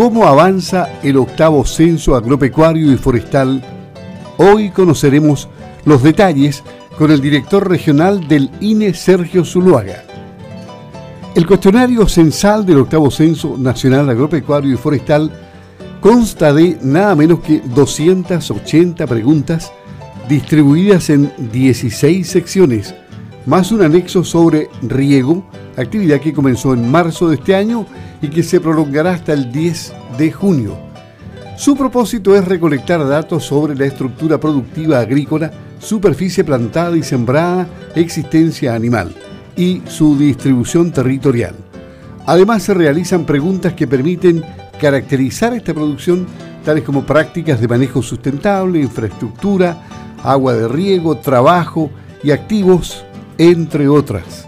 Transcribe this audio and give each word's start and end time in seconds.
cómo 0.00 0.24
avanza 0.24 0.88
el 1.02 1.18
octavo 1.18 1.62
censo 1.66 2.16
agropecuario 2.16 2.90
y 2.90 2.96
forestal. 2.96 3.62
Hoy 4.38 4.70
conoceremos 4.70 5.46
los 5.84 6.02
detalles 6.02 6.62
con 6.96 7.10
el 7.10 7.20
director 7.20 7.68
regional 7.68 8.26
del 8.26 8.50
INE, 8.60 8.94
Sergio 8.94 9.44
Zuluaga. 9.44 10.04
El 11.34 11.46
cuestionario 11.46 12.08
censal 12.08 12.64
del 12.64 12.78
octavo 12.78 13.10
censo 13.10 13.58
nacional 13.58 14.08
agropecuario 14.08 14.72
y 14.72 14.78
forestal 14.78 15.30
consta 16.00 16.54
de 16.54 16.78
nada 16.80 17.14
menos 17.14 17.40
que 17.40 17.60
280 17.60 19.06
preguntas 19.06 19.70
distribuidas 20.30 21.10
en 21.10 21.30
16 21.52 22.26
secciones, 22.26 22.94
más 23.46 23.72
un 23.72 23.82
anexo 23.82 24.24
sobre 24.24 24.68
riego, 24.82 25.44
actividad 25.76 26.20
que 26.20 26.32
comenzó 26.32 26.74
en 26.74 26.90
marzo 26.90 27.28
de 27.28 27.36
este 27.36 27.54
año 27.54 27.86
y 28.20 28.28
que 28.28 28.42
se 28.42 28.60
prolongará 28.60 29.12
hasta 29.12 29.32
el 29.32 29.50
10 29.50 29.92
de 30.18 30.32
junio. 30.32 30.78
Su 31.56 31.76
propósito 31.76 32.34
es 32.36 32.44
recolectar 32.44 33.06
datos 33.06 33.44
sobre 33.44 33.74
la 33.74 33.84
estructura 33.84 34.38
productiva 34.38 34.98
agrícola, 35.00 35.50
superficie 35.78 36.44
plantada 36.44 36.96
y 36.96 37.02
sembrada, 37.02 37.68
existencia 37.94 38.74
animal 38.74 39.14
y 39.56 39.82
su 39.86 40.16
distribución 40.16 40.90
territorial. 40.90 41.54
Además 42.26 42.62
se 42.62 42.74
realizan 42.74 43.26
preguntas 43.26 43.74
que 43.74 43.86
permiten 43.86 44.42
caracterizar 44.80 45.52
esta 45.52 45.74
producción, 45.74 46.26
tales 46.64 46.84
como 46.84 47.04
prácticas 47.04 47.60
de 47.60 47.68
manejo 47.68 48.02
sustentable, 48.02 48.80
infraestructura, 48.80 49.76
agua 50.22 50.54
de 50.54 50.68
riego, 50.68 51.16
trabajo 51.18 51.90
y 52.22 52.30
activos, 52.30 53.04
entre 53.40 53.88
otras. 53.88 54.46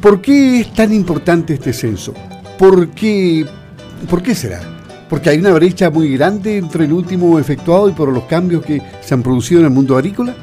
¿Por 0.00 0.20
qué 0.20 0.60
es 0.60 0.72
tan 0.74 0.92
importante 0.92 1.54
este 1.54 1.72
censo? 1.72 2.12
¿Por 2.58 2.88
qué, 2.88 3.46
¿Por 4.08 4.20
qué 4.20 4.34
será? 4.34 4.60
Porque 5.08 5.30
hay 5.30 5.38
una 5.38 5.52
brecha 5.52 5.90
muy 5.90 6.16
grande 6.16 6.58
entre 6.58 6.86
el 6.86 6.92
último 6.92 7.38
efectuado 7.38 7.88
y 7.88 7.92
por 7.92 8.08
los 8.08 8.24
cambios 8.24 8.64
que 8.64 8.82
se 9.00 9.14
han 9.14 9.22
producido 9.22 9.60
en 9.60 9.66
el 9.66 9.72
mundo 9.72 9.96
agrícola. 9.96 10.34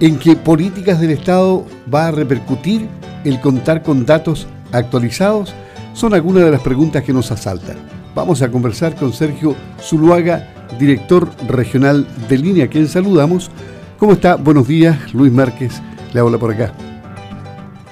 ¿En 0.00 0.18
qué 0.18 0.34
políticas 0.34 1.00
del 1.00 1.10
Estado 1.10 1.64
va 1.92 2.08
a 2.08 2.10
repercutir 2.10 2.88
el 3.24 3.40
contar 3.40 3.84
con 3.84 4.04
datos 4.04 4.48
actualizados? 4.72 5.54
Son 5.94 6.14
algunas 6.14 6.44
de 6.44 6.50
las 6.50 6.62
preguntas 6.62 7.04
que 7.04 7.12
nos 7.12 7.30
asaltan. 7.30 7.76
Vamos 8.12 8.42
a 8.42 8.50
conversar 8.50 8.96
con 8.96 9.12
Sergio 9.12 9.54
Zuluaga, 9.80 10.48
director 10.80 11.28
regional 11.46 12.08
de 12.28 12.38
línea, 12.38 12.64
a 12.64 12.68
quien 12.68 12.88
saludamos. 12.88 13.52
¿Cómo 13.98 14.14
está? 14.14 14.34
Buenos 14.34 14.66
días, 14.66 15.14
Luis 15.14 15.32
Márquez, 15.32 15.80
le 16.12 16.20
habla 16.20 16.38
por 16.38 16.52
acá. 16.52 16.72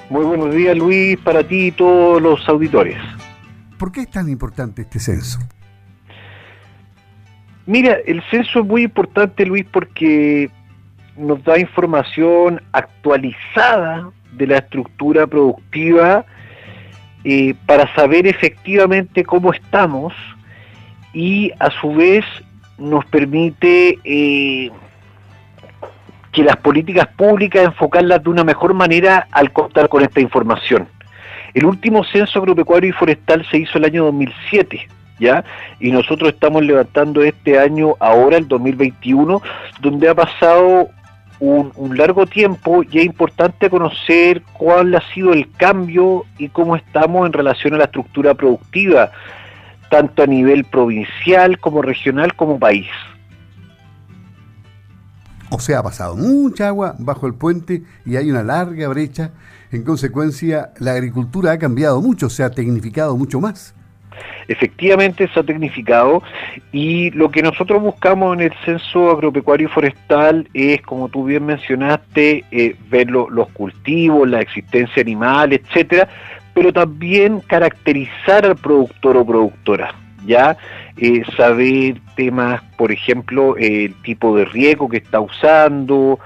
Muy 0.09 0.25
buenos 0.25 0.53
días, 0.53 0.77
Luis, 0.77 1.17
para 1.19 1.43
ti 1.43 1.67
y 1.67 1.71
todos 1.71 2.21
los 2.21 2.47
auditores. 2.49 2.97
¿Por 3.77 3.91
qué 3.91 4.01
es 4.01 4.09
tan 4.09 4.29
importante 4.29 4.81
este 4.83 4.99
censo? 4.99 5.39
Mira, 7.65 7.97
el 8.05 8.21
censo 8.29 8.59
es 8.59 8.65
muy 8.65 8.83
importante, 8.83 9.45
Luis, 9.45 9.65
porque 9.71 10.49
nos 11.17 11.43
da 11.43 11.57
información 11.59 12.61
actualizada 12.73 14.11
de 14.33 14.47
la 14.47 14.57
estructura 14.57 15.27
productiva 15.27 16.25
eh, 17.23 17.53
para 17.65 17.93
saber 17.95 18.27
efectivamente 18.27 19.23
cómo 19.23 19.53
estamos 19.53 20.13
y 21.13 21.51
a 21.59 21.69
su 21.79 21.93
vez 21.93 22.25
nos 22.77 23.05
permite 23.05 23.99
eh, 24.03 24.71
que 26.31 26.43
las 26.43 26.57
políticas 26.57 27.07
públicas 27.07 27.65
enfocarlas 27.65 28.23
de 28.23 28.29
una 28.29 28.43
mejor 28.43 28.73
manera 28.73 29.27
al 29.31 29.51
contar 29.51 29.89
con 29.89 30.03
esta 30.03 30.21
información. 30.21 30.87
El 31.53 31.65
último 31.65 32.03
censo 32.05 32.39
agropecuario 32.39 32.89
y 32.89 32.93
forestal 32.93 33.45
se 33.49 33.57
hizo 33.57 33.77
el 33.77 33.85
año 33.85 34.05
2007, 34.05 34.87
¿ya? 35.19 35.43
Y 35.79 35.91
nosotros 35.91 36.29
estamos 36.29 36.63
levantando 36.63 37.21
este 37.23 37.59
año, 37.59 37.95
ahora 37.99 38.37
el 38.37 38.47
2021, 38.47 39.41
donde 39.81 40.09
ha 40.09 40.15
pasado 40.15 40.89
un, 41.39 41.73
un, 41.75 41.97
largo 41.97 42.25
tiempo 42.25 42.83
y 42.89 42.99
es 42.99 43.05
importante 43.05 43.69
conocer 43.69 44.43
cuál 44.53 44.95
ha 44.95 45.01
sido 45.13 45.33
el 45.33 45.51
cambio 45.51 46.25
y 46.37 46.49
cómo 46.49 46.75
estamos 46.75 47.25
en 47.25 47.33
relación 47.33 47.73
a 47.73 47.77
la 47.79 47.85
estructura 47.85 48.33
productiva, 48.35 49.11
tanto 49.89 50.23
a 50.23 50.27
nivel 50.27 50.63
provincial 50.63 51.59
como 51.59 51.81
regional 51.81 52.33
como 52.35 52.57
país. 52.59 52.87
O 55.53 55.59
sea, 55.59 55.79
ha 55.79 55.83
pasado 55.83 56.15
mucha 56.15 56.69
agua 56.69 56.95
bajo 56.97 57.27
el 57.27 57.33
puente 57.33 57.83
y 58.05 58.15
hay 58.15 58.31
una 58.31 58.41
larga 58.41 58.87
brecha. 58.87 59.31
En 59.69 59.83
consecuencia, 59.83 60.71
la 60.79 60.93
agricultura 60.93 61.51
ha 61.51 61.59
cambiado 61.59 62.01
mucho, 62.01 62.29
se 62.29 62.43
ha 62.43 62.51
tecnificado 62.51 63.17
mucho 63.17 63.41
más. 63.41 63.75
Efectivamente 64.47 65.29
se 65.33 65.39
ha 65.39 65.43
tecnificado 65.43 66.23
y 66.71 67.11
lo 67.11 67.29
que 67.31 67.41
nosotros 67.43 67.81
buscamos 67.81 68.37
en 68.37 68.43
el 68.43 68.53
censo 68.63 69.11
agropecuario 69.11 69.67
y 69.67 69.71
forestal 69.71 70.47
es, 70.53 70.81
como 70.83 71.09
tú 71.09 71.25
bien 71.25 71.45
mencionaste, 71.45 72.45
eh, 72.51 72.77
ver 72.89 73.11
lo, 73.11 73.29
los 73.29 73.49
cultivos, 73.49 74.29
la 74.29 74.39
existencia 74.39 75.01
animal, 75.01 75.51
etcétera, 75.51 76.07
pero 76.53 76.71
también 76.71 77.41
caracterizar 77.41 78.45
al 78.45 78.55
productor 78.55 79.17
o 79.17 79.25
productora 79.25 79.93
ya 80.25 80.57
eh, 80.97 81.23
saber 81.37 81.99
temas, 82.15 82.61
por 82.77 82.91
ejemplo, 82.91 83.55
el 83.57 83.93
tipo 84.01 84.35
de 84.35 84.45
riego 84.45 84.89
que 84.89 84.97
está 84.97 85.19
usando, 85.19 86.19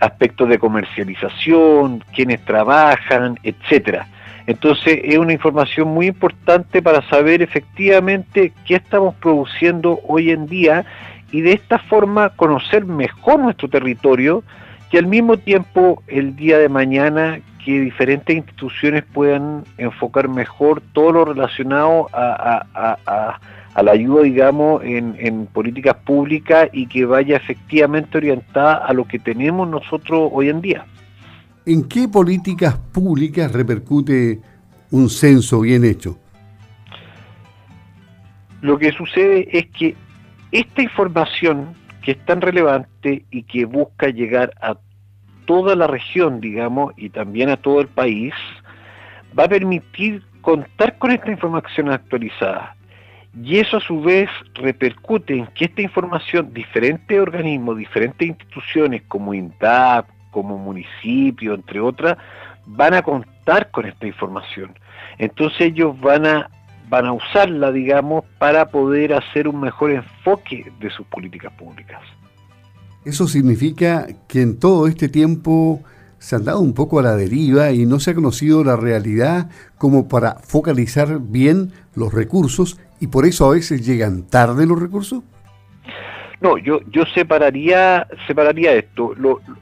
aspectos 0.00 0.48
de 0.48 0.58
comercialización, 0.58 2.04
quienes 2.14 2.44
trabajan, 2.44 3.38
etcétera. 3.42 4.08
Entonces 4.46 5.00
es 5.02 5.18
una 5.18 5.32
información 5.32 5.88
muy 5.88 6.06
importante 6.06 6.80
para 6.80 7.02
saber 7.08 7.42
efectivamente 7.42 8.52
qué 8.64 8.76
estamos 8.76 9.14
produciendo 9.16 10.00
hoy 10.06 10.30
en 10.30 10.46
día 10.46 10.84
y 11.32 11.40
de 11.40 11.52
esta 11.52 11.78
forma 11.78 12.30
conocer 12.30 12.84
mejor 12.84 13.40
nuestro 13.40 13.68
territorio 13.68 14.44
y 14.90 14.96
al 14.96 15.06
mismo 15.06 15.36
tiempo 15.36 16.02
el 16.06 16.36
día 16.36 16.58
de 16.58 16.68
mañana 16.68 17.40
que 17.64 17.80
diferentes 17.80 18.36
instituciones 18.36 19.04
puedan 19.12 19.64
enfocar 19.76 20.28
mejor 20.28 20.80
todo 20.92 21.12
lo 21.12 21.24
relacionado 21.24 22.08
a, 22.12 23.38
la 23.82 23.92
ayuda, 23.92 24.22
digamos, 24.22 24.82
en, 24.84 25.46
políticas 25.52 25.96
públicas 25.96 26.68
y 26.72 26.86
que 26.86 27.04
vaya 27.04 27.36
efectivamente 27.36 28.18
orientada 28.18 28.76
a 28.76 28.92
lo 28.92 29.06
que 29.06 29.18
tenemos 29.18 29.68
nosotros 29.68 30.30
hoy 30.32 30.48
en 30.48 30.60
día. 30.60 30.86
¿En 31.66 31.88
qué 31.88 32.06
políticas 32.08 32.78
públicas 32.92 33.50
repercute 33.50 34.40
un 34.92 35.10
censo 35.10 35.60
bien 35.60 35.84
hecho? 35.84 36.16
Lo 38.60 38.78
que 38.78 38.92
sucede 38.92 39.48
es 39.50 39.66
que 39.76 39.96
esta 40.52 40.82
información 40.82 41.74
que 42.06 42.12
es 42.12 42.24
tan 42.24 42.40
relevante 42.40 43.24
y 43.32 43.42
que 43.42 43.64
busca 43.64 44.10
llegar 44.10 44.52
a 44.60 44.76
toda 45.44 45.74
la 45.74 45.88
región, 45.88 46.40
digamos, 46.40 46.94
y 46.96 47.10
también 47.10 47.50
a 47.50 47.56
todo 47.56 47.80
el 47.80 47.88
país, 47.88 48.32
va 49.36 49.46
a 49.46 49.48
permitir 49.48 50.22
contar 50.40 50.98
con 50.98 51.10
esta 51.10 51.32
información 51.32 51.90
actualizada. 51.90 52.76
Y 53.42 53.58
eso 53.58 53.78
a 53.78 53.80
su 53.80 54.00
vez 54.00 54.30
repercute 54.54 55.36
en 55.36 55.48
que 55.48 55.64
esta 55.64 55.82
información, 55.82 56.54
diferentes 56.54 57.18
organismos, 57.18 57.76
diferentes 57.76 58.28
instituciones 58.28 59.02
como 59.08 59.34
INDAP, 59.34 60.08
como 60.30 60.58
municipio, 60.58 61.54
entre 61.54 61.80
otras, 61.80 62.16
van 62.66 62.94
a 62.94 63.02
contar 63.02 63.72
con 63.72 63.84
esta 63.84 64.06
información. 64.06 64.78
Entonces 65.18 65.60
ellos 65.60 66.00
van 66.00 66.24
a, 66.24 66.50
van 66.88 67.06
a 67.06 67.12
usarla, 67.12 67.72
digamos, 67.72 68.24
para 68.38 68.68
poder 68.68 69.14
hacer 69.14 69.48
un 69.48 69.60
mejor 69.60 69.90
enfoque 69.90 70.72
de 70.80 70.90
sus 70.90 71.06
políticas 71.06 71.52
públicas. 71.54 72.00
Eso 73.04 73.28
significa 73.28 74.06
que 74.28 74.42
en 74.42 74.58
todo 74.58 74.86
este 74.88 75.08
tiempo 75.08 75.82
se 76.18 76.34
han 76.36 76.44
dado 76.44 76.60
un 76.60 76.74
poco 76.74 76.98
a 76.98 77.02
la 77.02 77.16
deriva 77.16 77.70
y 77.70 77.86
no 77.86 78.00
se 78.00 78.10
ha 78.10 78.14
conocido 78.14 78.64
la 78.64 78.76
realidad 78.76 79.50
como 79.78 80.08
para 80.08 80.36
focalizar 80.36 81.20
bien 81.20 81.72
los 81.94 82.12
recursos 82.12 82.80
y 83.00 83.08
por 83.08 83.26
eso 83.26 83.46
a 83.46 83.50
veces 83.50 83.86
llegan 83.86 84.22
tarde 84.24 84.66
los 84.66 84.80
recursos? 84.80 85.22
No, 86.40 86.58
yo, 86.58 86.80
yo 86.90 87.06
separaría, 87.06 88.06
separaría 88.26 88.72
esto. 88.72 89.14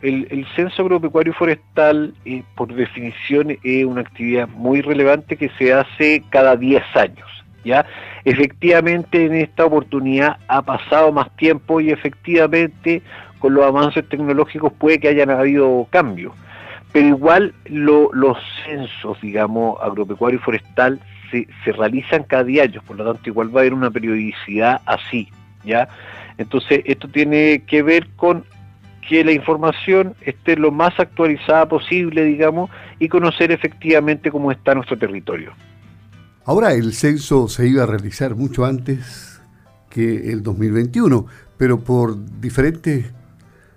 el, 0.03 0.47
censo 0.57 0.83
agropecuario 0.83 1.33
forestal, 1.33 2.15
eh, 2.25 2.43
por 2.57 2.75
definición, 2.75 3.57
es 3.63 3.85
una 3.85 4.01
actividad 4.01 4.49
muy 4.49 4.81
relevante 4.81 5.37
que 5.37 5.51
se 5.51 5.73
hace 5.73 6.23
cada 6.31 6.57
10 6.57 6.83
años. 6.97 7.45
¿ya? 7.65 7.87
Efectivamente, 8.25 9.25
en 9.25 9.35
esta 9.35 9.65
oportunidad 9.65 10.39
ha 10.49 10.63
pasado 10.63 11.13
más 11.13 11.35
tiempo 11.37 11.81
y 11.81 11.91
efectivamente 11.91 13.03
con 13.39 13.55
los 13.55 13.65
avances 13.65 14.09
tecnológicos 14.09 14.73
puede 14.73 14.99
que 14.99 15.09
hayan 15.09 15.31
habido 15.31 15.87
cambios, 15.91 16.33
pero 16.93 17.07
igual 17.09 17.55
los 17.67 18.39
censos, 18.65 19.21
digamos, 19.21 19.77
agropecuario 19.83 20.39
y 20.39 20.43
forestal 20.43 21.01
se, 21.31 21.47
se 21.65 21.73
realizan 21.73 22.25
cada 22.25 22.45
día, 22.45 22.65
por 22.87 22.97
lo 22.97 23.13
tanto 23.13 23.29
igual 23.29 23.55
va 23.55 23.61
a 23.61 23.63
haber 23.63 23.75
una 23.75 23.91
periodicidad 23.91 24.81
así, 24.87 25.29
¿ya? 25.63 25.89
Entonces 26.39 26.83
esto 26.85 27.09
tiene 27.09 27.65
que 27.67 27.83
ver 27.83 28.09
con 28.17 28.45
que 29.09 29.25
la 29.25 29.33
información 29.33 30.15
esté 30.23 30.57
lo 30.57 30.71
más 30.73 30.99
actualizada 30.99 31.69
posible, 31.69 32.25
digamos, 32.25 32.71
y 32.99 33.09
conocer 33.09 33.53
efectivamente 33.53 34.31
cómo 34.31 34.51
está 34.51 34.75
nuestro 34.75 34.99
territorio. 34.99 35.53
Ahora 36.47 36.73
el 36.73 36.93
censo 36.93 37.49
se 37.49 37.69
iba 37.69 37.83
a 37.83 37.87
realizar 37.87 38.35
mucho 38.35 38.65
antes 38.65 39.41
que 39.91 40.33
el 40.33 40.43
2021, 40.43 41.27
pero 41.57 41.81
por 41.81 42.17
diferentes 42.41 43.07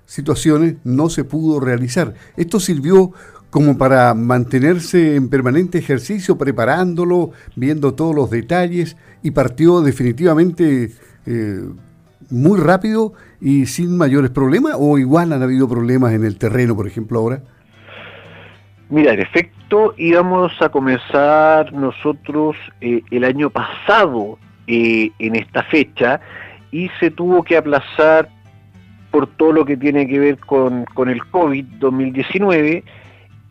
situaciones 0.06 0.76
no 0.84 1.10
se 1.10 1.24
pudo 1.24 1.60
realizar. 1.60 2.14
Esto 2.38 2.60
sirvió 2.60 3.12
como 3.50 3.78
para 3.78 4.14
mantenerse 4.14 5.16
en 5.16 5.30
permanente 5.30 5.78
ejercicio, 5.78 6.38
preparándolo, 6.38 7.32
viendo 7.56 7.94
todos 7.94 8.16
los 8.16 8.30
detalles 8.30 8.98
y 9.24 9.32
partió 9.32 9.82
definitivamente 9.82 10.92
eh, 11.26 11.62
muy 12.30 12.60
rápido 12.60 13.14
y 13.40 13.66
sin 13.66 13.98
mayores 13.98 14.32
problemas 14.32 14.74
o 14.78 14.98
igual 14.98 15.34
han 15.34 15.44
habido 15.44 15.68
problemas 15.68 16.14
en 16.14 16.26
el 16.26 16.38
terreno, 16.38 16.76
por 16.76 16.88
ejemplo, 16.88 17.20
ahora? 17.20 17.42
Mira, 18.90 19.14
en 19.14 19.20
efecto, 19.20 19.94
íbamos 19.98 20.54
a 20.62 20.70
comenzar 20.70 21.74
nosotros 21.74 22.56
eh, 22.80 23.02
el 23.12 23.24
año 23.26 23.50
pasado 23.50 24.40
eh, 24.66 25.12
en 25.20 25.36
esta 25.36 25.64
fecha 25.64 26.22
y 26.72 26.90
se 27.00 27.12
tuvo 27.12 27.44
que 27.44 27.58
aplazar 27.58 28.30
por 29.12 29.28
todo 29.28 29.52
lo 29.52 29.66
que 29.66 29.78
tiene 29.78 30.08
que 30.08 30.20
ver 30.20 30.38
con, 30.38 30.86
con 30.94 31.10
el 31.10 31.22
COVID-2019 31.22 32.84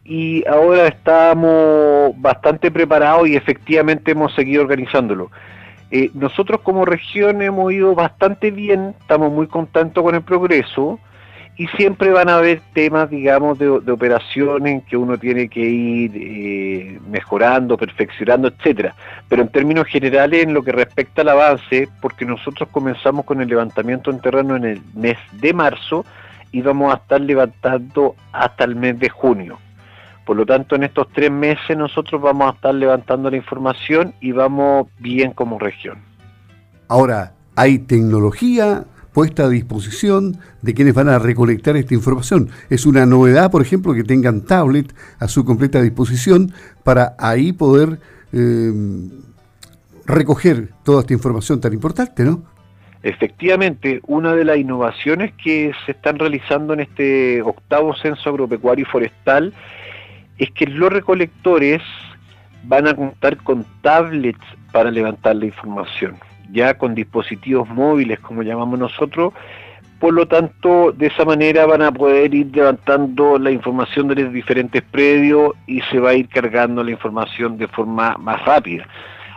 y 0.04 0.46
ahora 0.46 0.86
estamos 0.86 2.12
bastante 2.20 2.70
preparados 2.70 3.28
y 3.28 3.36
efectivamente 3.36 4.12
hemos 4.12 4.34
seguido 4.34 4.62
organizándolo. 4.62 5.30
Eh, 5.90 6.10
nosotros 6.14 6.60
como 6.62 6.84
región 6.84 7.42
hemos 7.42 7.72
ido 7.72 7.94
bastante 7.94 8.50
bien, 8.50 8.94
estamos 9.00 9.32
muy 9.32 9.46
contentos 9.46 10.02
con 10.02 10.14
el 10.14 10.22
progreso 10.22 10.98
y 11.58 11.68
siempre 11.68 12.10
van 12.10 12.28
a 12.28 12.36
haber 12.36 12.60
temas, 12.74 13.08
digamos, 13.08 13.58
de, 13.58 13.68
operaciones 13.68 14.72
en 14.72 14.80
que 14.82 14.96
uno 14.96 15.16
tiene 15.16 15.48
que 15.48 15.60
ir 15.60 16.12
eh, 16.14 17.00
mejorando, 17.08 17.78
perfeccionando, 17.78 18.48
etcétera. 18.48 18.94
Pero 19.28 19.42
en 19.42 19.48
términos 19.48 19.86
generales, 19.86 20.42
en 20.42 20.52
lo 20.52 20.62
que 20.62 20.72
respecta 20.72 21.22
al 21.22 21.30
avance, 21.30 21.88
porque 22.02 22.26
nosotros 22.26 22.68
comenzamos 22.70 23.24
con 23.24 23.40
el 23.40 23.48
levantamiento 23.48 24.10
en 24.10 24.20
terreno 24.20 24.56
en 24.56 24.64
el 24.64 24.82
mes 24.94 25.16
de 25.32 25.54
marzo 25.54 26.04
y 26.52 26.60
vamos 26.60 26.92
a 26.92 26.98
estar 26.98 27.20
levantando 27.20 28.16
hasta 28.32 28.64
el 28.64 28.76
mes 28.76 28.98
de 28.98 29.08
junio. 29.08 29.58
Por 30.26 30.36
lo 30.36 30.44
tanto, 30.44 30.74
en 30.74 30.82
estos 30.82 31.06
tres 31.14 31.30
meses 31.30 31.78
nosotros 31.78 32.20
vamos 32.20 32.50
a 32.50 32.56
estar 32.56 32.74
levantando 32.74 33.30
la 33.30 33.36
información 33.36 34.12
y 34.20 34.32
vamos 34.32 34.88
bien 34.98 35.30
como 35.30 35.56
región. 35.56 35.98
Ahora, 36.88 37.34
hay 37.54 37.78
tecnología 37.78 38.84
puesta 39.12 39.44
a 39.44 39.48
disposición 39.48 40.36
de 40.62 40.74
quienes 40.74 40.94
van 40.94 41.08
a 41.08 41.20
recolectar 41.20 41.76
esta 41.76 41.94
información. 41.94 42.50
Es 42.68 42.86
una 42.86 43.06
novedad, 43.06 43.52
por 43.52 43.62
ejemplo, 43.62 43.94
que 43.94 44.02
tengan 44.02 44.42
tablet 44.42 44.92
a 45.20 45.28
su 45.28 45.44
completa 45.44 45.80
disposición 45.80 46.52
para 46.82 47.14
ahí 47.20 47.52
poder 47.52 48.00
eh, 48.32 48.72
recoger 50.06 50.70
toda 50.82 51.02
esta 51.02 51.14
información 51.14 51.60
tan 51.60 51.72
importante, 51.72 52.24
¿no? 52.24 52.42
Efectivamente, 53.04 54.00
una 54.08 54.34
de 54.34 54.44
las 54.44 54.58
innovaciones 54.58 55.32
que 55.42 55.72
se 55.84 55.92
están 55.92 56.18
realizando 56.18 56.74
en 56.74 56.80
este 56.80 57.40
octavo 57.42 57.94
censo 57.94 58.28
agropecuario 58.28 58.82
y 58.82 58.90
forestal 58.90 59.54
es 60.38 60.50
que 60.50 60.66
los 60.66 60.92
recolectores 60.92 61.82
van 62.64 62.88
a 62.88 62.94
contar 62.94 63.36
con 63.38 63.64
tablets 63.82 64.44
para 64.72 64.90
levantar 64.90 65.36
la 65.36 65.46
información, 65.46 66.16
ya 66.50 66.74
con 66.74 66.94
dispositivos 66.94 67.68
móviles, 67.68 68.20
como 68.20 68.42
llamamos 68.42 68.78
nosotros, 68.78 69.32
por 69.98 70.12
lo 70.12 70.28
tanto, 70.28 70.92
de 70.92 71.06
esa 71.06 71.24
manera 71.24 71.64
van 71.64 71.80
a 71.80 71.90
poder 71.90 72.34
ir 72.34 72.54
levantando 72.54 73.38
la 73.38 73.50
información 73.50 74.08
de 74.08 74.16
los 74.16 74.32
diferentes 74.32 74.82
predios 74.82 75.54
y 75.66 75.80
se 75.82 75.98
va 75.98 76.10
a 76.10 76.14
ir 76.14 76.28
cargando 76.28 76.84
la 76.84 76.90
información 76.90 77.56
de 77.56 77.66
forma 77.66 78.14
más 78.18 78.44
rápida. 78.44 78.86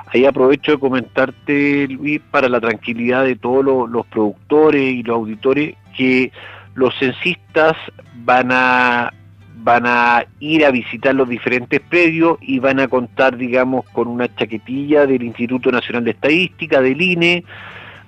Ahí 0.08 0.26
aprovecho 0.26 0.74
de 0.74 0.80
comentarte, 0.80 1.88
Luis, 1.88 2.20
para 2.32 2.50
la 2.50 2.60
tranquilidad 2.60 3.24
de 3.24 3.38
todos 3.38 3.64
los, 3.64 3.90
los 3.90 4.06
productores 4.08 4.82
y 4.82 5.04
los 5.04 5.16
auditores, 5.16 5.76
que 5.96 6.32
los 6.76 6.94
censistas 7.00 7.78
van 8.16 8.50
a 8.52 9.14
van 9.62 9.86
a 9.86 10.26
ir 10.40 10.66
a 10.66 10.72
visitar 10.72 11.14
los 11.14 11.28
diferentes 11.28 11.82
predios 11.82 12.38
y 12.42 12.60
van 12.60 12.80
a 12.80 12.88
contar, 12.88 13.38
digamos, 13.38 13.86
con 13.90 14.08
una 14.08 14.34
chaquetilla 14.34 15.06
del 15.06 15.24
Instituto 15.24 15.72
Nacional 15.72 16.06
de 16.06 16.12
Estadística, 16.12 16.82
del 16.82 17.02
INE, 17.02 17.44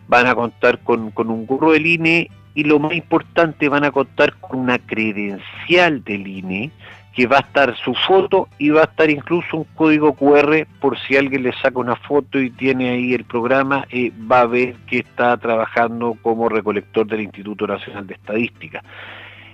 van 0.07 0.27
a 0.27 0.35
contar 0.35 0.79
con, 0.79 1.11
un 1.15 1.45
gorro 1.45 1.71
del 1.71 1.85
INE 1.85 2.29
y 2.53 2.63
lo 2.63 2.79
más 2.79 2.93
importante, 2.93 3.69
van 3.69 3.83
a 3.83 3.91
contar 3.91 4.33
con 4.35 4.59
una 4.59 4.79
credencial 4.79 6.03
del 6.03 6.27
INE 6.27 6.71
que 7.13 7.27
va 7.27 7.37
a 7.37 7.41
estar 7.41 7.75
su 7.75 7.93
foto 7.93 8.47
y 8.57 8.69
va 8.69 8.81
a 8.81 8.85
estar 8.85 9.09
incluso 9.09 9.57
un 9.57 9.63
código 9.75 10.13
QR 10.13 10.65
por 10.79 10.97
si 10.99 11.17
alguien 11.17 11.43
le 11.43 11.51
saca 11.53 11.77
una 11.79 11.97
foto 11.97 12.39
y 12.39 12.49
tiene 12.49 12.91
ahí 12.91 13.13
el 13.13 13.25
programa, 13.25 13.85
eh, 13.89 14.13
va 14.31 14.41
a 14.41 14.45
ver 14.45 14.75
que 14.87 14.99
está 14.99 15.35
trabajando 15.35 16.15
como 16.21 16.47
recolector 16.47 17.05
del 17.05 17.21
Instituto 17.21 17.67
Nacional 17.67 18.07
de 18.07 18.13
Estadística. 18.13 18.81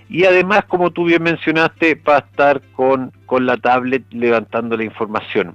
Y 0.08 0.24
además, 0.24 0.64
como 0.66 0.90
tú 0.90 1.04
bien 1.04 1.22
mencionaste, 1.22 1.94
va 1.96 2.16
a 2.16 2.18
estar 2.20 2.62
con, 2.72 3.12
con 3.26 3.46
la 3.46 3.56
tablet 3.56 4.04
levantando 4.10 4.76
la 4.76 4.84
información. 4.84 5.54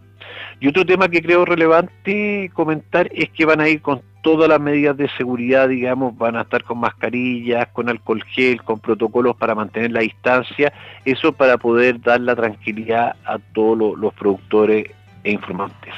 Y 0.59 0.67
otro 0.67 0.85
tema 0.85 1.09
que 1.09 1.21
creo 1.21 1.43
relevante 1.43 2.49
comentar 2.53 3.09
es 3.13 3.29
que 3.31 3.45
van 3.45 3.59
a 3.59 3.67
ir 3.67 3.81
con 3.81 4.01
todas 4.21 4.47
las 4.47 4.61
medidas 4.61 4.95
de 4.95 5.09
seguridad, 5.17 5.67
digamos, 5.67 6.17
van 6.17 6.37
a 6.37 6.41
estar 6.41 6.63
con 6.63 6.79
mascarillas, 6.79 7.67
con 7.73 7.89
alcohol 7.89 8.23
gel, 8.23 8.63
con 8.63 8.79
protocolos 8.79 9.35
para 9.35 9.55
mantener 9.55 9.91
la 9.91 9.99
distancia, 9.99 10.71
eso 11.03 11.33
para 11.33 11.57
poder 11.57 11.99
dar 11.99 12.21
la 12.21 12.35
tranquilidad 12.35 13.15
a 13.25 13.37
todos 13.39 13.97
los 13.99 14.13
productores 14.13 14.89
e 15.23 15.31
informantes. 15.31 15.93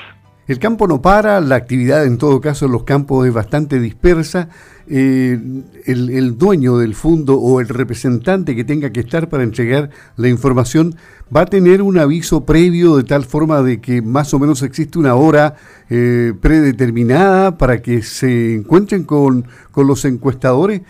El 0.48 0.60
campo 0.60 0.88
no 0.88 1.02
para, 1.02 1.42
la 1.42 1.56
actividad 1.56 2.06
en 2.06 2.20
todo 2.20 2.40
caso 2.40 2.68
en 2.68 2.72
los 2.72 2.84
campos 2.84 3.26
es 3.26 3.34
bastante 3.34 3.80
dispersa. 3.80 4.50
Eh, 4.88 5.40
el, 5.86 6.38
dueño 6.38 6.78
del 6.78 6.94
fondo 6.94 7.40
o 7.40 7.60
el 7.60 7.68
representante 7.68 8.56
que 8.56 8.64
tenga 8.64 8.92
que 8.92 9.00
estar 9.00 9.30
para 9.30 9.42
entregar 9.42 9.90
la 10.16 10.28
información 10.28 10.96
va 11.36 11.42
a 11.42 11.46
tener 11.48 11.82
un 11.82 11.98
aviso 11.98 12.46
previo 12.46 12.96
de 12.96 13.04
tal 13.04 13.26
forma 13.26 13.64
de 13.64 13.82
que 13.82 14.04
más 14.04 14.32
o 14.36 14.40
menos 14.40 14.62
existe 14.62 15.00
una 15.00 15.16
hora 15.16 15.56
eh, 15.90 16.34
predeterminada 16.40 17.58
para 17.58 17.82
que 17.82 18.04
se 18.04 18.54
encuentren 18.54 19.06
con, 19.06 19.48
los 19.76 20.06
encuestadores 20.06 20.82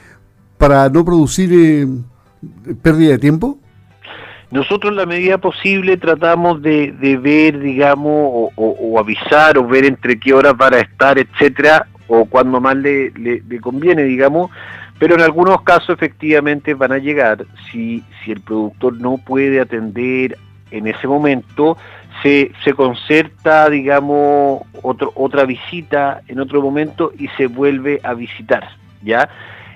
para 0.57 0.89
no 0.89 1.05
producir 1.05 1.53
eh, 1.53 1.87
pérdida 2.81 3.11
de 3.11 3.19
tiempo. 3.19 3.59
Nosotros 4.51 4.91
en 4.91 4.97
la 4.97 5.05
medida 5.05 5.37
posible 5.37 5.97
tratamos 5.97 6.61
de, 6.61 7.19
ver, 7.21 7.59
digamos, 7.59 8.51
o, 8.55 8.99
avisar 8.99 9.57
o 9.57 9.67
ver 9.67 9.85
entre 9.85 10.19
qué 10.19 10.33
horas 10.33 10.53
para 10.53 10.79
estar, 10.79 11.17
etcétera, 11.17 11.87
o 12.07 12.25
cuando 12.25 12.61
más 12.61 12.75
le, 12.75 13.11
conviene, 13.61 14.03
digamos, 14.03 14.51
pero 14.99 15.15
en 15.15 15.21
algunos 15.21 15.61
casos 15.63 15.89
efectivamente 15.89 16.73
van 16.73 16.91
a 16.91 16.99
llegar. 16.99 17.45
Si, 17.71 18.03
si 18.23 18.31
el 18.31 18.41
productor 18.41 18.99
no 18.99 19.17
puede 19.17 19.59
atender 19.59 20.37
en 20.71 20.87
ese 20.87 21.07
momento, 21.07 21.77
se, 22.21 22.51
se 22.63 22.73
concerta, 22.73 23.69
digamos, 23.69 24.61
otro, 24.81 25.11
otra 25.15 25.45
visita 25.45 26.21
en 26.27 26.39
otro 26.39 26.61
momento 26.61 27.11
y 27.17 27.27
se 27.29 27.47
vuelve 27.47 27.99
a 28.03 28.13
visitar, 28.13 28.69
¿ya? 29.01 29.27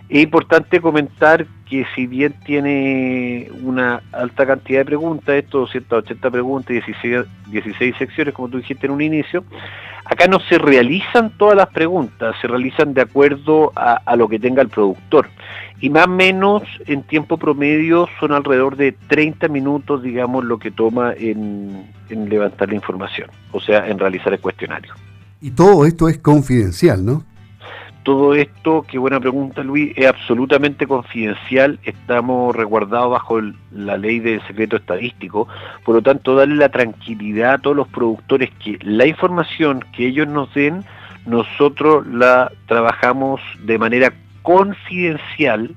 Es 0.10 0.24
importante 0.24 0.82
comentar 0.82 1.46
que 1.70 1.86
si 1.96 2.08
bien 2.08 2.34
tiene 2.44 3.48
una 3.62 4.02
alta 4.12 4.48
cantidad 4.48 4.80
de 4.80 4.86
preguntas, 4.86 5.36
estos 5.36 5.72
280 5.72 6.32
preguntas 6.32 6.72
y 6.72 6.74
16, 6.74 7.26
16 7.52 7.96
secciones, 7.96 8.34
como 8.34 8.50
tú 8.50 8.58
dijiste 8.58 8.88
en 8.88 8.94
un 8.94 9.02
inicio, 9.04 9.44
acá 10.06 10.28
no 10.28 10.40
se 10.40 10.58
realizan 10.58 11.38
todas 11.38 11.56
las 11.56 11.68
preguntas, 11.68 12.36
se 12.42 12.48
realizan 12.48 12.96
de 12.96 13.02
acuerdo 13.02 13.72
a, 13.76 14.16
lo 14.16 14.28
que 14.28 14.40
tenga 14.40 14.64
el 14.64 14.70
productor. 14.70 15.28
Y 15.80 15.92
más 15.92 16.08
o 16.08 16.10
menos 16.10 16.64
en 16.88 17.04
tiempo 17.04 17.38
promedio 17.38 18.08
son 18.20 18.32
alrededor 18.32 18.78
de 18.78 18.94
30 18.94 19.48
minutos, 19.48 20.02
digamos, 20.02 20.44
lo 20.44 20.58
que 20.58 20.72
toma 20.72 21.14
en 21.14 21.86
levantar 22.10 22.70
la 22.70 22.76
información, 22.76 23.30
o 23.52 23.62
sea, 23.62 23.88
en 23.88 24.00
realizar 24.00 24.34
el 24.34 24.40
cuestionario. 24.40 24.92
Y 25.42 25.52
todo 25.52 25.86
esto 25.86 26.10
es 26.10 26.18
confidencial, 26.18 27.06
¿no? 27.06 27.24
Todo 28.10 28.34
esto, 28.34 28.84
qué 28.90 28.98
buena 28.98 29.20
pregunta 29.20 29.62
Luis, 29.62 29.94
es 29.96 30.08
absolutamente 30.08 30.88
confidencial, 30.88 31.78
estamos 31.84 32.56
resguardados 32.56 33.12
bajo 33.12 33.40
la 33.72 33.98
ley 33.98 34.20
de 34.20 34.42
secreto 34.48 34.78
estadístico, 34.78 35.48
por 35.86 35.94
lo 35.94 36.02
tanto 36.02 36.34
darle 36.34 36.56
la 36.56 36.70
tranquilidad 36.70 37.54
a 37.54 37.58
todos 37.60 37.76
los 37.76 37.88
productores 37.88 38.50
que 38.64 38.80
la 38.82 39.06
información 39.06 39.86
que 39.96 40.08
ellos 40.08 40.28
nos 40.28 40.52
den, 40.56 40.84
nosotros 41.28 42.08
la 42.08 42.52
trabajamos 42.66 43.42
de 43.64 43.78
manera 43.78 44.12
confidencial 44.42 45.76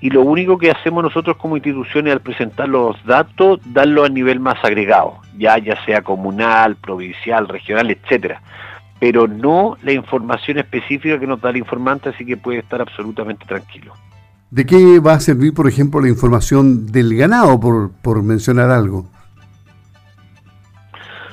y 0.00 0.08
lo 0.08 0.22
único 0.22 0.56
que 0.56 0.70
hacemos 0.70 1.02
nosotros 1.02 1.36
como 1.36 1.58
instituciones 1.58 2.14
al 2.14 2.22
presentar 2.22 2.66
los 2.70 2.96
datos, 3.04 3.60
darlo 3.74 4.04
a 4.04 4.08
nivel 4.08 4.40
más 4.40 4.56
agregado, 4.64 5.18
ya, 5.36 5.58
ya 5.58 5.84
sea 5.84 6.00
comunal, 6.00 6.76
provincial, 6.76 7.46
regional, 7.46 7.90
etcétera 7.90 8.40
pero 9.00 9.26
no 9.26 9.76
la 9.82 9.92
información 9.92 10.58
específica 10.58 11.18
que 11.18 11.26
nos 11.26 11.40
da 11.40 11.50
el 11.50 11.58
informante, 11.58 12.08
así 12.08 12.24
que 12.24 12.36
puede 12.36 12.58
estar 12.58 12.80
absolutamente 12.80 13.44
tranquilo. 13.46 13.94
¿De 14.50 14.64
qué 14.64 14.98
va 14.98 15.12
a 15.12 15.20
servir, 15.20 15.52
por 15.52 15.68
ejemplo, 15.68 16.00
la 16.00 16.08
información 16.08 16.86
del 16.86 17.14
ganado, 17.14 17.60
por, 17.60 18.22
mencionar 18.22 18.70
algo? 18.70 19.06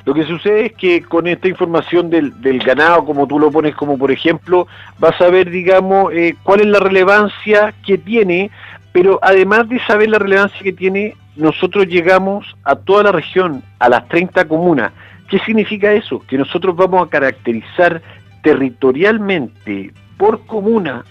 Lo 0.03 0.13
que 0.13 0.25
sucede 0.25 0.67
es 0.67 0.73
que 0.73 1.01
con 1.01 1.25
esta 1.25 1.47
información 1.47 2.09
del, 2.09 2.33
ganado, 2.59 3.05
como 3.05 3.25
tú 3.25 3.39
lo 3.39 3.49
pones 3.49 3.73
como 3.75 3.97
por 3.97 4.11
ejemplo, 4.11 4.67
vas 4.99 5.19
a 5.19 5.29
ver, 5.29 5.49
digamos, 5.49 6.13
eh, 6.13 6.35
cuál 6.43 6.59
es 6.59 6.67
la 6.67 6.79
relevancia 6.79 7.73
que 7.85 7.97
tiene, 7.97 8.51
pero 8.91 9.17
además 9.23 9.67
de 9.69 9.79
saber 9.85 10.09
la 10.09 10.19
relevancia 10.19 10.61
que 10.61 10.73
tiene, 10.73 11.15
nosotros 11.35 11.87
llegamos 11.87 12.45
a 12.63 12.75
toda 12.75 13.03
la 13.03 13.11
región, 13.13 13.63
a 13.79 13.89
las 13.89 14.07
30 14.09 14.45
comunas. 14.47 14.91
¿Qué 15.29 15.39
significa 15.39 15.91
eso? 15.91 16.19
Que 16.27 16.37
nosotros 16.37 16.75
vamos 16.75 17.05
a 17.05 17.09
caracterizar 17.09 18.01
territorialmente 18.43 19.91
por 20.17 20.45
comuna 20.45 21.03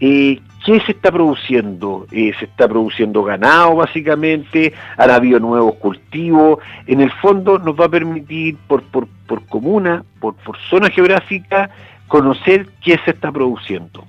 eh, 0.00 0.40
¿Qué 0.64 0.80
se 0.80 0.92
está 0.92 1.12
produciendo? 1.12 2.06
Eh, 2.10 2.32
se 2.40 2.46
está 2.46 2.66
produciendo 2.66 3.22
ganado 3.22 3.76
básicamente, 3.76 4.74
han 4.96 5.10
habido 5.10 5.38
nuevos 5.38 5.76
cultivos, 5.76 6.58
en 6.88 7.00
el 7.00 7.12
fondo 7.12 7.58
nos 7.60 7.78
va 7.78 7.84
a 7.84 7.88
permitir 7.88 8.56
por, 8.66 8.82
por, 8.82 9.06
por 9.28 9.46
comuna, 9.46 10.04
por, 10.20 10.34
por 10.34 10.56
zona 10.68 10.90
geográfica, 10.90 11.70
conocer 12.08 12.68
qué 12.82 12.98
se 13.04 13.12
está 13.12 13.30
produciendo. 13.30 14.04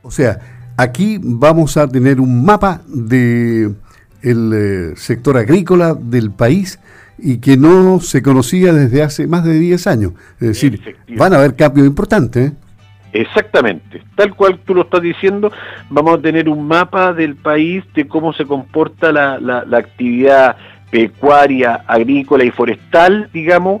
O 0.00 0.10
sea, 0.10 0.38
aquí 0.78 1.18
vamos 1.22 1.76
a 1.76 1.86
tener 1.86 2.18
un 2.18 2.42
mapa 2.42 2.80
de 2.86 3.74
el 4.22 4.52
eh, 4.54 4.96
sector 4.96 5.36
agrícola 5.36 5.94
del 5.94 6.30
país 6.30 6.80
y 7.22 7.38
que 7.38 7.56
no 7.56 8.00
se 8.00 8.22
conocía 8.22 8.72
desde 8.72 9.02
hace 9.02 9.26
más 9.26 9.44
de 9.44 9.58
10 9.58 9.86
años. 9.86 10.12
Es 10.40 10.48
decir, 10.48 10.96
van 11.16 11.32
a 11.32 11.36
haber 11.36 11.54
cambios 11.54 11.86
importantes. 11.86 12.50
¿eh? 12.50 12.54
Exactamente, 13.12 14.02
tal 14.14 14.34
cual 14.34 14.60
tú 14.64 14.74
lo 14.74 14.82
estás 14.82 15.02
diciendo, 15.02 15.50
vamos 15.88 16.18
a 16.18 16.22
tener 16.22 16.48
un 16.48 16.68
mapa 16.68 17.12
del 17.12 17.34
país 17.34 17.82
de 17.94 18.06
cómo 18.06 18.32
se 18.32 18.44
comporta 18.44 19.10
la, 19.10 19.38
la, 19.40 19.78
actividad 19.78 20.56
pecuaria, 20.92 21.82
agrícola 21.88 22.44
y 22.44 22.52
forestal, 22.52 23.28
digamos, 23.32 23.80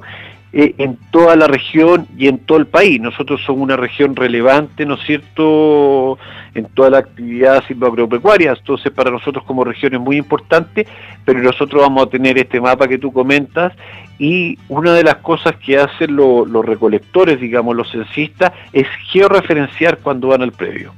eh, 0.52 0.74
en 0.78 0.98
toda 1.10 1.36
la 1.36 1.46
región 1.46 2.06
y 2.16 2.28
en 2.28 2.38
todo 2.38 2.58
el 2.58 2.66
país. 2.66 3.00
Nosotros 3.00 3.40
somos 3.46 3.62
una 3.62 3.76
región 3.76 4.16
relevante, 4.16 4.84
¿no 4.86 4.94
es 4.94 5.00
cierto?, 5.02 6.18
en 6.54 6.64
toda 6.66 6.90
la 6.90 6.98
actividad 6.98 7.62
silvagropecuaria, 7.66 8.52
entonces 8.52 8.90
para 8.92 9.10
nosotros 9.10 9.44
como 9.44 9.62
región 9.62 9.94
es 9.94 10.00
muy 10.00 10.16
importante, 10.16 10.86
pero 11.24 11.40
nosotros 11.40 11.80
vamos 11.82 12.06
a 12.06 12.10
tener 12.10 12.38
este 12.38 12.60
mapa 12.60 12.88
que 12.88 12.98
tú 12.98 13.12
comentas 13.12 13.72
y 14.18 14.58
una 14.68 14.92
de 14.94 15.04
las 15.04 15.16
cosas 15.16 15.54
que 15.64 15.78
hacen 15.78 16.16
los 16.16 16.66
recolectores, 16.66 17.40
digamos, 17.40 17.76
los 17.76 17.90
censistas, 17.90 18.52
es 18.72 18.86
georreferenciar 19.12 19.98
cuando 19.98 20.28
van 20.28 20.42
al 20.42 20.52
predio. 20.52 20.92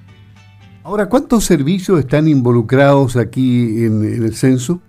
Ahora, 0.85 1.09
¿cuántos 1.09 1.45
servicios 1.45 2.01
están 2.01 2.27
involucrados 2.27 3.17
aquí 3.17 3.85
en, 3.85 4.25
el 4.25 4.35
censo? 4.35 4.81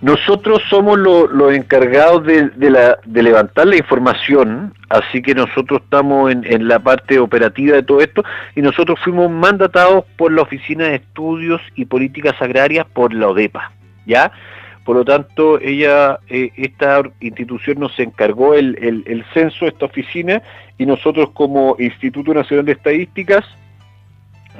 Nosotros 0.00 0.62
somos 0.68 0.98
los 0.98 1.54
encargados 1.54 2.24
de, 2.24 2.50
levantar 3.06 3.66
la 3.66 3.76
información, 3.76 4.74
así 4.88 5.22
que 5.22 5.34
nosotros 5.34 5.80
estamos 5.82 6.30
en, 6.30 6.44
en, 6.44 6.68
la 6.68 6.78
parte 6.78 7.18
operativa 7.18 7.76
de 7.76 7.82
todo 7.82 8.00
esto 8.00 8.22
y 8.54 8.62
nosotros 8.62 8.98
fuimos 9.02 9.30
mandatados 9.30 10.04
por 10.16 10.32
la 10.32 10.42
Oficina 10.42 10.86
de 10.86 10.96
Estudios 10.96 11.60
y 11.74 11.86
Políticas 11.86 12.34
Agrarias 12.40 12.86
por 12.92 13.14
la 13.14 13.28
ODEPA, 13.28 13.72
¿ya? 14.06 14.32
Por 14.84 14.96
lo 14.96 15.04
tanto, 15.04 15.58
ella, 15.60 16.18
eh, 16.28 16.50
esta 16.56 17.02
institución 17.20 17.80
nos 17.80 17.98
encargó 17.98 18.54
el, 18.54 18.76
el, 19.06 19.24
censo, 19.32 19.66
esta 19.66 19.86
oficina, 19.86 20.42
y 20.76 20.84
nosotros 20.84 21.30
como 21.30 21.76
Instituto 21.78 22.34
Nacional 22.34 22.66
de 22.66 22.72
Estadísticas 22.72 23.46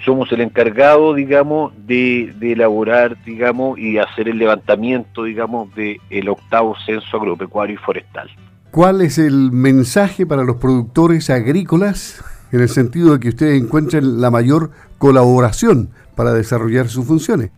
somos 0.05 0.31
el 0.33 0.41
encargado, 0.41 1.15
digamos, 1.15 1.73
de, 1.87 2.35
elaborar, 2.41 3.17
digamos, 3.25 3.79
y 3.79 3.99
hacer 3.99 4.29
el 4.29 4.39
levantamiento, 4.39 5.25
digamos, 5.25 5.75
del 5.75 6.01
el 6.11 6.29
octavo 6.29 6.75
censo 6.85 7.17
agropecuario 7.17 7.75
y 7.75 7.79
forestal. 7.79 8.29
¿Cuál 8.71 9.03
es 9.03 9.19
el 9.19 9.53
mensaje 9.53 10.27
para 10.27 10.43
los 10.43 10.57
productores 10.57 11.31
agrícolas 11.31 12.25
en 12.51 12.61
el 12.61 12.69
sentido 12.69 13.13
de 13.13 13.21
que 13.21 13.29
ustedes 13.29 13.63
encuentren 13.63 14.21
la 14.21 14.31
mayor 14.31 14.71
colaboración 14.99 15.91
para 16.17 16.33
desarrollar 16.33 16.89
sus 16.89 17.07
funciones? 17.07 17.51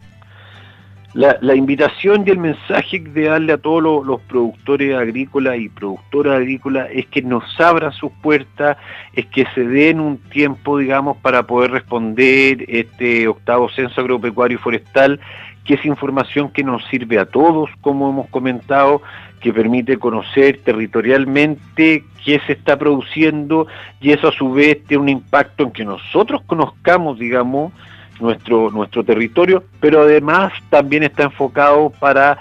La, 1.16 1.54
invitación 1.54 2.24
y 2.26 2.30
el 2.30 2.38
mensaje 2.38 3.00
de 3.00 3.24
darle 3.24 3.54
a 3.54 3.56
todos 3.56 4.04
los, 4.04 4.20
productores 4.20 4.94
agrícolas 4.94 5.56
y 5.58 5.70
productoras 5.70 6.36
agrícolas 6.36 6.88
es 6.92 7.06
que 7.06 7.22
nos 7.22 7.42
abran 7.58 7.90
sus 7.92 8.12
puertas, 8.20 8.76
es 9.14 9.24
que 9.24 9.46
se 9.54 9.64
den 9.64 9.98
un 9.98 10.18
tiempo, 10.18 10.76
digamos, 10.76 11.16
para 11.16 11.46
poder 11.46 11.70
responder 11.70 12.66
este 12.68 13.26
octavo 13.28 13.70
censo 13.70 14.02
agropecuario 14.02 14.58
y 14.58 14.60
forestal, 14.60 15.18
que 15.64 15.74
es 15.74 15.86
información 15.86 16.50
que 16.50 16.62
nos 16.62 16.84
sirve 16.88 17.18
a 17.18 17.24
todos, 17.24 17.70
como 17.80 18.10
hemos 18.10 18.28
comentado, 18.28 19.00
que 19.40 19.54
permite 19.54 19.96
conocer 19.96 20.60
territorialmente 20.64 22.04
qué 22.26 22.40
se 22.46 22.52
está 22.52 22.76
produciendo 22.78 23.68
y 24.02 24.10
eso 24.12 24.28
a 24.28 24.32
su 24.32 24.52
vez 24.52 24.84
tiene 24.84 25.02
un 25.02 25.08
impacto 25.08 25.64
en 25.64 25.72
que 25.72 25.86
nosotros 25.86 26.42
conozcamos, 26.46 27.18
digamos, 27.18 27.72
nuestro, 28.20 28.70
nuestro 28.70 29.04
territorio, 29.04 29.64
pero 29.80 30.02
además 30.02 30.52
también 30.70 31.02
está 31.02 31.24
enfocado 31.24 31.90
para 31.90 32.38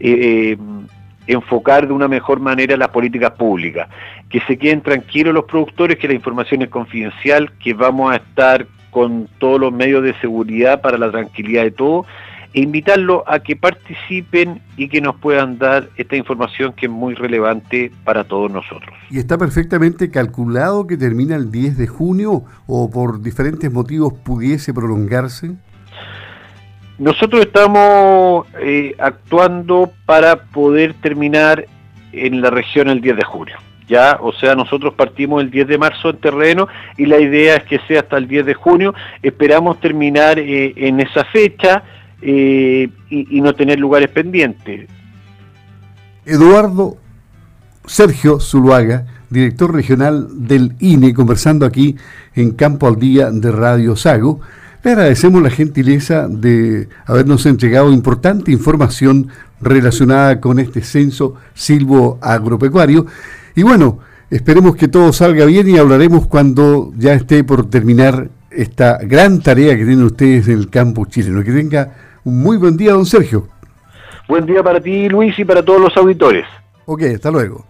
eh, 0.00 0.56
eh, 0.56 0.58
enfocar 1.26 1.86
de 1.86 1.92
una 1.92 2.08
mejor 2.08 2.40
manera 2.40 2.76
las 2.76 2.88
políticas 2.88 3.32
públicas. 3.32 3.88
Que 4.28 4.40
se 4.40 4.58
queden 4.58 4.82
tranquilos 4.82 5.34
los 5.34 5.44
productores, 5.44 5.98
que 5.98 6.08
la 6.08 6.14
información 6.14 6.62
es 6.62 6.68
confidencial, 6.68 7.52
que 7.58 7.74
vamos 7.74 8.12
a 8.12 8.16
estar 8.16 8.66
con 8.90 9.28
todos 9.38 9.60
los 9.60 9.72
medios 9.72 10.02
de 10.02 10.14
seguridad 10.20 10.80
para 10.80 10.98
la 10.98 11.10
tranquilidad 11.10 11.62
de 11.64 11.70
todos 11.70 12.06
e 12.54 12.60
invitarlos 12.60 13.22
a 13.26 13.40
que 13.40 13.56
participen 13.56 14.60
y 14.76 14.88
que 14.88 15.00
nos 15.00 15.16
puedan 15.16 15.58
dar 15.58 15.88
esta 15.96 16.16
información 16.16 16.72
que 16.72 16.86
es 16.86 16.92
muy 16.92 17.14
relevante 17.14 17.92
para 18.04 18.24
todos 18.24 18.50
nosotros. 18.50 18.94
¿Y 19.10 19.18
está 19.18 19.36
perfectamente 19.38 20.10
calculado 20.10 20.86
que 20.86 20.96
termina 20.96 21.36
el 21.36 21.50
10 21.50 21.76
de 21.76 21.86
junio 21.86 22.44
o 22.66 22.90
por 22.90 23.20
diferentes 23.20 23.70
motivos 23.72 24.14
pudiese 24.24 24.72
prolongarse? 24.72 25.56
Nosotros 26.98 27.42
estamos 27.42 28.46
eh, 28.60 28.94
actuando 28.98 29.92
para 30.04 30.46
poder 30.46 30.94
terminar 30.94 31.64
en 32.12 32.40
la 32.40 32.50
región 32.50 32.88
el 32.88 33.00
10 33.00 33.16
de 33.16 33.24
junio. 33.24 33.56
Ya, 33.86 34.18
o 34.20 34.32
sea, 34.32 34.54
nosotros 34.54 34.92
partimos 34.94 35.40
el 35.42 35.50
10 35.50 35.66
de 35.66 35.78
marzo 35.78 36.10
en 36.10 36.18
terreno 36.18 36.68
y 36.98 37.06
la 37.06 37.18
idea 37.18 37.56
es 37.56 37.64
que 37.64 37.78
sea 37.88 38.00
hasta 38.00 38.18
el 38.18 38.28
10 38.28 38.46
de 38.46 38.54
junio. 38.54 38.94
Esperamos 39.22 39.80
terminar 39.80 40.38
eh, 40.38 40.74
en 40.76 41.00
esa 41.00 41.24
fecha 41.24 41.82
y, 42.22 42.90
no 43.40 43.54
tener 43.54 43.78
lugares 43.78 44.10
pendientes. 44.10 44.88
Eduardo 46.26 46.96
Sergio 47.86 48.40
Zuluaga, 48.40 49.06
director 49.30 49.72
regional 49.72 50.28
del 50.46 50.74
INE, 50.80 51.14
conversando 51.14 51.64
aquí 51.64 51.96
en 52.34 52.52
Campo 52.52 52.86
al 52.86 52.96
Día 52.96 53.30
de 53.30 53.50
Radio 53.50 53.96
Sago. 53.96 54.40
Le 54.84 54.92
agradecemos 54.92 55.42
la 55.42 55.50
gentileza 55.50 56.28
de 56.28 56.88
habernos 57.06 57.44
entregado 57.46 57.92
importante 57.92 58.52
información 58.52 59.28
relacionada 59.60 60.40
con 60.40 60.58
este 60.58 60.82
censo 60.82 61.34
silvo 61.54 62.18
agropecuario. 62.20 63.06
Y 63.56 63.62
bueno, 63.62 63.98
esperemos 64.30 64.76
que 64.76 64.88
todo 64.88 65.12
salga 65.12 65.46
bien 65.46 65.68
y 65.68 65.78
hablaremos 65.78 66.26
cuando 66.26 66.92
ya 66.96 67.14
esté 67.14 67.42
por 67.42 67.68
terminar 67.68 68.30
esta 68.50 68.98
gran 68.98 69.40
tarea 69.40 69.76
que 69.76 69.84
tienen 69.84 70.04
ustedes 70.04 70.46
en 70.48 70.58
el 70.58 70.70
campo 70.70 71.06
chileno. 71.06 71.42
Que 71.42 71.52
tenga 71.52 72.07
muy 72.28 72.56
buen 72.56 72.76
día, 72.76 72.92
don 72.92 73.06
Sergio. 73.06 73.48
Buen 74.28 74.46
día 74.46 74.62
para 74.62 74.80
ti, 74.80 75.08
Luis, 75.08 75.38
y 75.38 75.44
para 75.44 75.62
todos 75.62 75.80
los 75.80 75.96
auditores. 75.96 76.44
Ok, 76.84 77.02
hasta 77.14 77.30
luego. 77.30 77.64